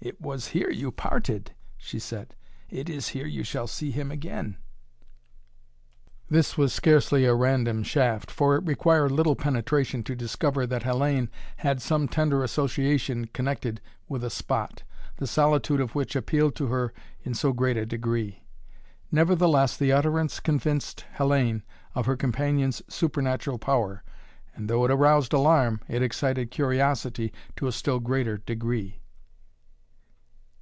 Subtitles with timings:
[0.00, 2.36] "It was here you parted," she said.
[2.70, 4.56] "It is here you shall see him again."
[6.30, 11.28] This was scarcely a random shaft, for it required little penetration to discover that Hellayne
[11.58, 14.84] had some tender association connected with a spot,
[15.16, 16.94] the solitude of which appealed to her
[17.24, 18.44] in so great a degree.
[19.10, 21.62] Nevertheless the utterance convinced Hellayne
[21.96, 24.04] of her companion's supernatural power
[24.54, 29.00] and, though it roused alarm, it excited curiosity to a still greater degree.